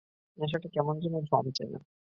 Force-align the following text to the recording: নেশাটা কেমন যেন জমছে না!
নেশাটা 0.37 0.67
কেমন 0.75 0.95
যেন 1.03 1.15
জমছে 1.27 1.63
না! 1.65 1.79